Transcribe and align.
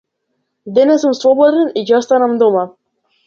Денес 0.77 1.03
сум 1.03 1.13
слободен 1.19 1.71
и 1.81 1.85
ќе 1.91 1.99
останам 1.99 2.33
дома. 2.45 2.65